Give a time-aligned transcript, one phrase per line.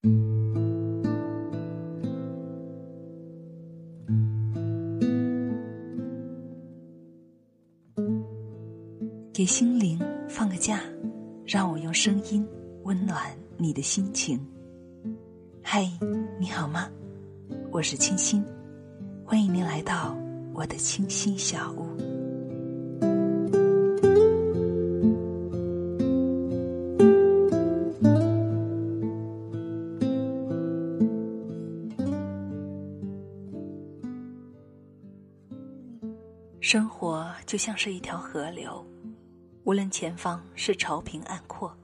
[0.00, 0.14] 给
[9.44, 9.98] 心灵
[10.28, 10.80] 放个假，
[11.44, 12.46] 让我用声音
[12.84, 14.38] 温暖你的心情。
[15.60, 15.90] 嗨，
[16.38, 16.88] 你好吗？
[17.72, 18.44] 我是清新，
[19.24, 20.16] 欢迎您来到
[20.54, 21.97] 我的清新小屋。
[36.70, 38.86] 生活就像是一条河流。
[39.64, 41.74] 无论前方是潮平岸阔，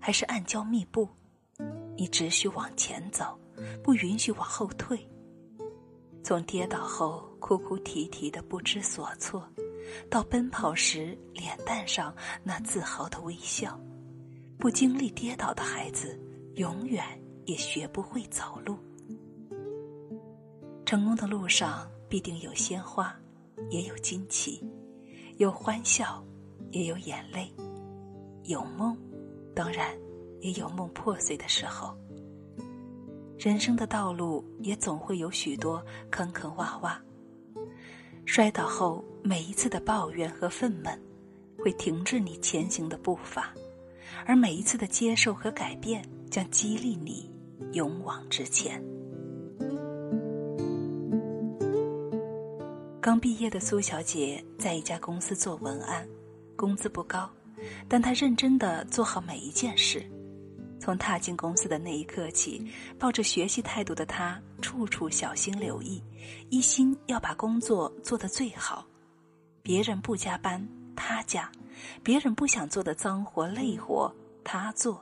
[0.00, 1.08] 还是暗礁密布，
[1.96, 3.38] 你只需往前走，
[3.84, 4.98] 不允许往后退。
[6.24, 9.48] 从跌倒后哭哭啼啼的不知所措，
[10.10, 12.12] 到奔跑时脸蛋上
[12.42, 13.80] 那自豪的微笑，
[14.58, 16.20] 不经历跌倒的孩子，
[16.56, 17.04] 永远
[17.44, 18.76] 也学不会走路。
[20.84, 23.16] 成功的路上必定有鲜花，
[23.70, 24.62] 也有惊奇，
[25.38, 26.22] 有欢笑。
[26.72, 27.50] 也有眼泪，
[28.42, 28.94] 有梦，
[29.54, 29.96] 当然
[30.40, 31.96] 也有梦破碎的时候。
[33.38, 36.98] 人生的道路也总会有许多坑坑洼洼。
[38.26, 40.98] 摔倒后，每一次的抱怨和愤懑，
[41.56, 43.44] 会停滞你前行的步伐；
[44.26, 47.30] 而每一次的接受和改变，将激励你
[47.72, 48.84] 勇往直前。
[53.06, 56.04] 刚毕业的苏小姐在一家公司做文案。
[56.56, 57.30] 工资不高，
[57.88, 60.04] 但她认真的做好每一件事。
[60.80, 62.66] 从踏进公司的那一刻起，
[62.98, 66.02] 抱着学习态度的她，处处小心留意，
[66.50, 68.84] 一心要把工作做得最好。
[69.62, 71.48] 别人不加班，她加；
[72.02, 74.12] 别人不想做的脏活累活，
[74.42, 75.00] 她做。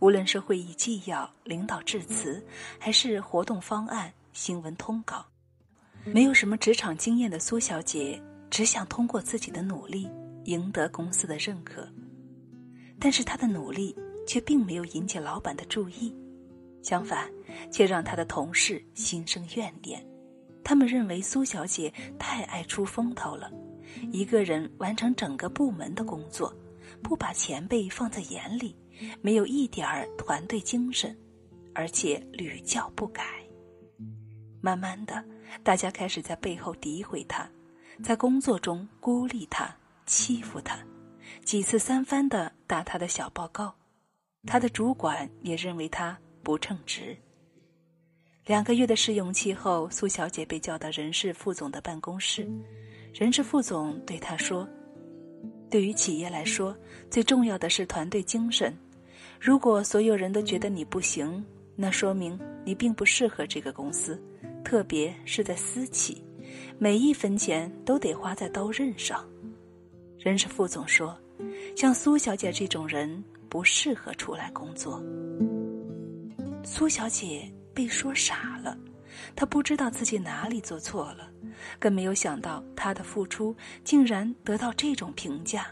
[0.00, 2.44] 无论是会议纪要、领导致辞，
[2.80, 5.24] 还是活动方案、新闻通稿，
[6.12, 10.08] 没有什么职场经验的苏小姐，只想通过自己的努力。
[10.46, 11.88] 赢得公司的认可，
[13.00, 13.92] 但是她的努力
[14.28, 16.14] 却并没有引起老板的注意，
[16.84, 17.28] 相反，
[17.68, 20.06] 却让她的同事心生怨念。
[20.62, 23.50] 他们认为苏小姐太爱出风头了，
[24.12, 26.54] 一个人完成整个部门的工作，
[27.02, 28.76] 不把前辈放在眼里，
[29.20, 31.18] 没有一点儿团队精神，
[31.74, 33.24] 而且屡教不改。
[34.60, 35.24] 慢慢的，
[35.62, 37.48] 大家开始在背后诋毁他，
[38.02, 39.74] 在工作中孤立他。
[40.08, 40.78] 欺负他，
[41.44, 43.74] 几次三番的打他的小报告，
[44.46, 47.16] 他的主管也认为他不称职。
[48.44, 52.48] 两个月的试用期后，苏小姐被叫到人事副总的办公室，
[53.12, 54.64] 人事副总对她说
[55.68, 56.72] ：“对于企业来说，
[57.10, 58.72] 最重要的是团队精神。
[59.40, 64.22] 如果所有人都觉得你不行，那说明你并不适合这个公司，
[64.66, 66.20] 特别是在私企，
[66.76, 69.24] 每一分钱都得花在刀刃上。”
[70.18, 71.16] 人事副总说
[71.76, 75.00] ：“像苏小姐这种人不适合出来工作。”
[76.66, 78.76] 苏小姐被说傻了，
[79.36, 81.30] 她不知道自己哪里做错了，
[81.78, 85.68] 更没有想到她的付出竟然得到这种评价。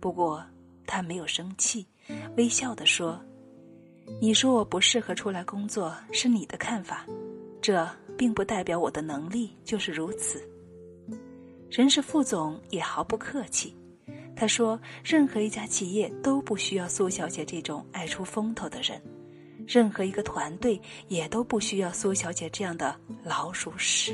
[0.00, 0.44] 不过
[0.88, 1.86] 她没有生气，
[2.36, 3.24] 微笑的说
[4.20, 7.06] ：“你说我不适合出来工作是你的看法，
[7.64, 10.46] 这并不代表我的能力就是如此。”
[11.72, 13.74] 人事副总也毫不客气。
[14.36, 19.00] 他说：“任何一家企业都不需要苏小姐这种爱出风头的人，
[19.66, 22.94] 任何一个团队也都不需要苏小姐这样的
[23.24, 24.12] 老鼠屎。”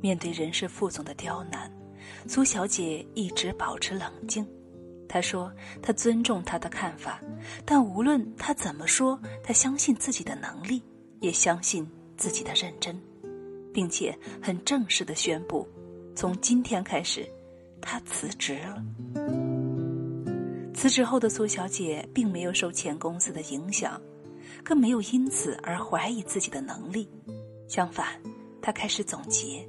[0.00, 1.70] 面对人事副总的刁难，
[2.26, 4.46] 苏小姐一直保持冷静。
[5.12, 7.20] 他说：“他尊重他的看法，
[7.64, 10.80] 但无论他怎么说，他相信自己的能力，
[11.18, 11.84] 也相信
[12.16, 12.96] 自己的认真，
[13.74, 15.66] 并且很正式的宣布，
[16.14, 17.28] 从今天开始。”
[17.82, 18.80] 他辞职了。
[20.72, 24.00] 辞职后的苏小姐并没有受前公司的影响，
[24.62, 27.08] 更没有因此而怀疑自己的能力。
[27.66, 28.06] 相反，
[28.62, 29.68] 她开始总结，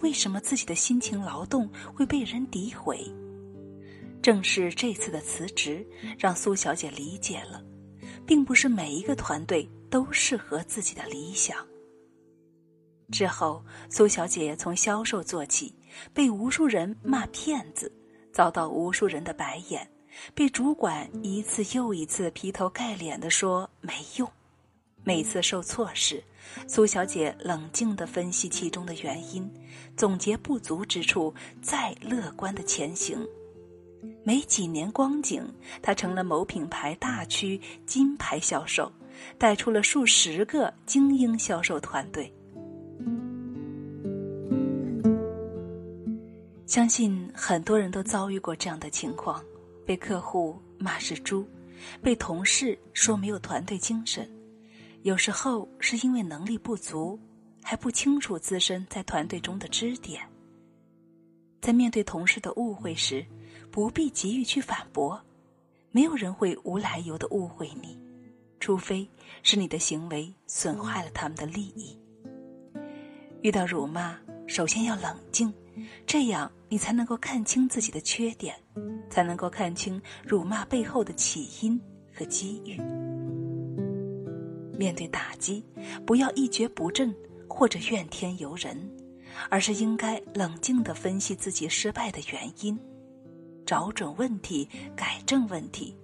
[0.00, 3.04] 为什么自己的辛勤劳动会被人诋毁。
[4.22, 5.86] 正是这次的辞职，
[6.18, 7.62] 让苏小姐理解了，
[8.26, 11.66] 并不是每一个团队都适合自己的理想。
[13.10, 15.74] 之后，苏小姐从销售做起，
[16.12, 17.90] 被无数人骂骗子，
[18.32, 19.88] 遭到无数人的白眼，
[20.34, 24.30] 被主管一次又一次劈头盖脸的说没用。
[25.04, 26.22] 每次受挫时，
[26.66, 29.50] 苏小姐冷静的分析其中的原因，
[29.96, 31.32] 总结不足之处，
[31.62, 33.26] 再乐观的前行。
[34.28, 35.42] 没几年光景，
[35.80, 38.92] 他成了某品牌大区金牌销售，
[39.38, 42.30] 带出了数十个精英销售团队。
[46.66, 49.42] 相信很多人都遭遇过这样的情况：
[49.86, 51.42] 被客户骂是猪，
[52.02, 54.30] 被同事说没有团队精神，
[55.04, 57.18] 有时候是因为能力不足，
[57.62, 60.20] 还不清楚自身在团队中的支点。
[61.62, 63.24] 在面对同事的误会时，
[63.78, 65.22] 不必急于去反驳，
[65.92, 67.96] 没有人会无来由的误会你，
[68.58, 69.08] 除非
[69.44, 71.96] 是你的行为损害了他们的利益。
[73.42, 75.54] 遇到辱骂，首先要冷静，
[76.04, 78.56] 这样你才能够看清自己的缺点，
[79.08, 81.80] 才能够看清辱骂背后的起因
[82.12, 82.80] 和机遇。
[84.76, 85.64] 面对打击，
[86.04, 87.14] 不要一蹶不振
[87.48, 88.90] 或者怨天尤人。
[89.48, 92.76] 而是应该冷静地分析自己失败的原因，
[93.68, 94.66] 找准问题，
[94.96, 95.94] 改正问题。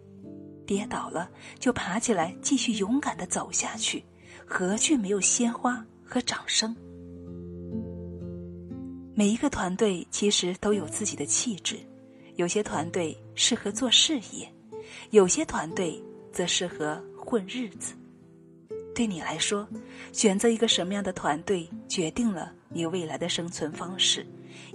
[0.66, 4.04] 跌倒了就爬起来，继续勇敢的走下去，
[4.44, 6.76] 何惧没有鲜花和掌声？
[9.14, 11.78] 每一个团队其实都有自己的气质，
[12.36, 14.46] 有些团队适合做事业，
[15.08, 15.98] 有些团队
[16.30, 17.94] 则适合混日子。
[18.94, 19.66] 对你来说，
[20.12, 24.26] 选择一个什么样的团队，决定了你未来的生存方式，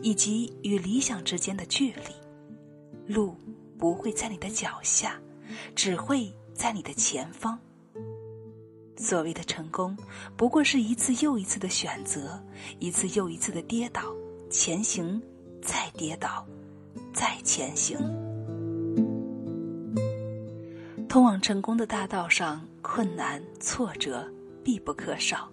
[0.01, 2.18] 以及与理想之间的距离。
[3.09, 3.35] 路
[3.77, 5.19] 不会在你的脚下，
[5.75, 7.59] 只会在你的前方。
[8.95, 9.97] 所谓的成功，
[10.37, 12.41] 不过是一次又一次的选择，
[12.79, 14.01] 一次又一次的跌倒，
[14.49, 15.21] 前行，
[15.61, 16.45] 再跌倒，
[17.13, 17.97] 再前行。
[21.09, 22.63] 通往成功的大道上。
[22.81, 24.25] 困难挫折
[24.63, 25.51] 必不可少，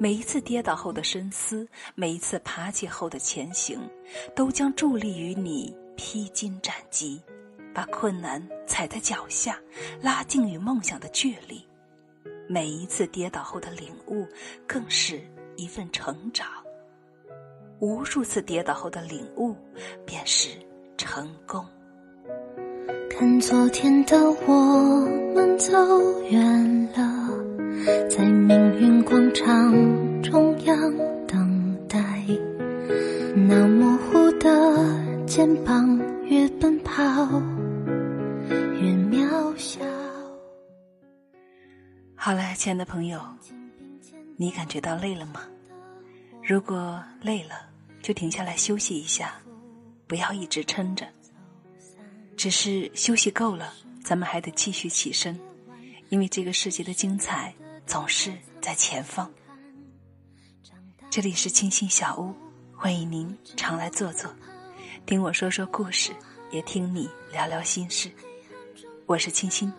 [0.00, 3.78] 每一次跌倒后的深思，每一次爬起后的前行，
[4.34, 7.20] 都将助力于你披荆斩棘，
[7.74, 9.58] 把困难踩在脚下，
[10.00, 11.64] 拉近与梦想的距离。
[12.48, 14.26] 每一次跌倒后的领悟，
[14.66, 15.20] 更是
[15.56, 16.46] 一份成长。
[17.80, 19.56] 无数次跌倒后的领悟，
[20.04, 20.50] 便是
[20.96, 21.64] 成功。
[23.10, 24.16] 看昨天的
[24.46, 24.52] 我
[25.34, 25.72] 们走
[26.30, 27.28] 远了，
[28.08, 30.76] 在命运广场中央
[31.26, 31.98] 等待。
[33.34, 34.50] 那模糊的
[35.34, 37.02] 肩膀，越奔跑
[38.52, 39.80] 越渺小。
[42.14, 43.18] 好了，亲爱的朋友，
[44.36, 45.40] 你感觉到累了吗？
[46.42, 47.66] 如果累了，
[48.02, 49.40] 就停下来休息一下，
[50.06, 51.08] 不要一直撑着。
[52.36, 53.72] 只是休息够了，
[54.04, 55.40] 咱们还得继续起身，
[56.10, 57.54] 因为这个世界的精彩
[57.86, 58.30] 总是
[58.60, 59.30] 在前方。
[61.08, 62.34] 这里是清新小屋，
[62.76, 64.30] 欢迎您常来坐坐，
[65.04, 66.12] 听我说说故事，
[66.52, 68.08] 也听你聊聊心事。
[69.06, 69.72] 我是清新，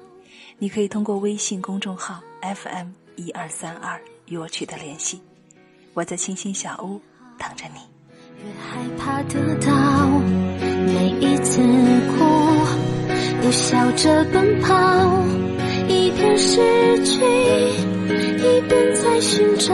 [0.59, 5.21] 你可以通过微信公众号 FM 一二三二与我取得联系，
[5.93, 6.99] 我在清新小屋
[7.37, 7.79] 等着你。
[8.43, 10.07] 越害怕得到，
[10.87, 12.23] 每一次哭。
[13.43, 14.73] 又笑着奔跑，
[15.87, 19.73] 一边失去，一边在寻找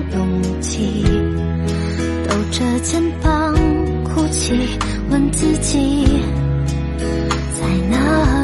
[0.13, 1.03] 勇气，
[2.27, 3.55] 抖着肩膀
[4.03, 4.53] 哭泣，
[5.09, 6.05] 问自己
[7.59, 8.40] 在哪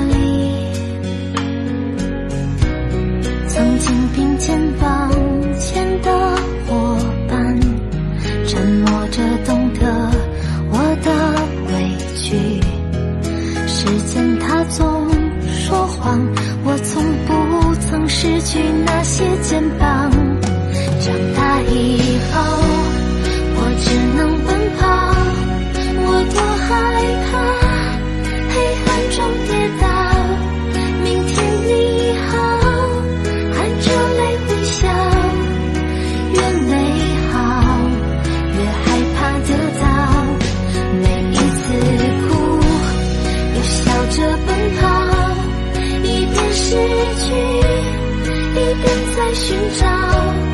[49.37, 50.46] 寻找。